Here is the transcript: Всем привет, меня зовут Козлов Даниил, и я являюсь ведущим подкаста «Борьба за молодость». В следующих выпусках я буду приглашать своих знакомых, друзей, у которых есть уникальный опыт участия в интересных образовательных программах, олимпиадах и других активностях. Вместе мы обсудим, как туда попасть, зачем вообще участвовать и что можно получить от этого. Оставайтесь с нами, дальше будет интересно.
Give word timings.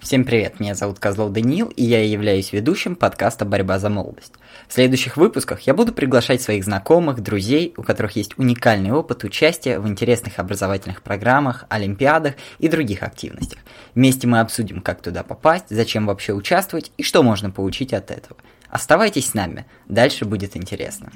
Всем 0.00 0.24
привет, 0.24 0.60
меня 0.60 0.76
зовут 0.76 1.00
Козлов 1.00 1.32
Даниил, 1.32 1.66
и 1.74 1.82
я 1.82 2.04
являюсь 2.04 2.52
ведущим 2.52 2.94
подкаста 2.94 3.44
«Борьба 3.44 3.80
за 3.80 3.90
молодость». 3.90 4.32
В 4.68 4.72
следующих 4.72 5.16
выпусках 5.16 5.62
я 5.62 5.74
буду 5.74 5.92
приглашать 5.92 6.40
своих 6.40 6.64
знакомых, 6.64 7.20
друзей, 7.20 7.74
у 7.76 7.82
которых 7.82 8.14
есть 8.14 8.38
уникальный 8.38 8.92
опыт 8.92 9.24
участия 9.24 9.80
в 9.80 9.88
интересных 9.88 10.38
образовательных 10.38 11.02
программах, 11.02 11.64
олимпиадах 11.68 12.34
и 12.60 12.68
других 12.68 13.02
активностях. 13.02 13.58
Вместе 13.96 14.28
мы 14.28 14.38
обсудим, 14.38 14.82
как 14.82 15.02
туда 15.02 15.24
попасть, 15.24 15.66
зачем 15.68 16.06
вообще 16.06 16.32
участвовать 16.32 16.92
и 16.96 17.02
что 17.02 17.24
можно 17.24 17.50
получить 17.50 17.92
от 17.92 18.12
этого. 18.12 18.36
Оставайтесь 18.70 19.30
с 19.30 19.34
нами, 19.34 19.66
дальше 19.88 20.24
будет 20.24 20.56
интересно. 20.56 21.10